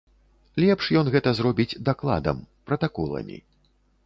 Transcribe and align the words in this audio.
Лепш 0.61 0.87
ён 1.01 1.11
гэта 1.15 1.29
зробіць 1.39 1.79
дакладам, 1.91 2.41
пратаколамі. 2.71 3.37